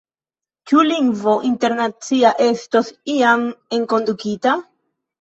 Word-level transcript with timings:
Ĉu 0.71 0.85
lingvo 0.87 1.35
internacia 1.51 2.33
estos 2.49 2.93
iam 3.19 3.49
enkondukita? 3.81 4.61